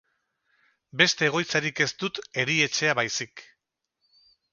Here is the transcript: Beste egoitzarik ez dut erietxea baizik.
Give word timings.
Beste 1.01 1.27
egoitzarik 1.27 1.81
ez 1.85 1.87
dut 2.03 2.21
erietxea 2.45 2.95
baizik. 3.01 3.45